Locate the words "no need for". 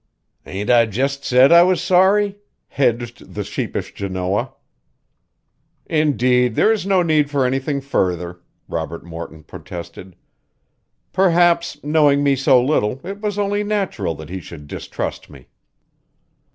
6.87-7.45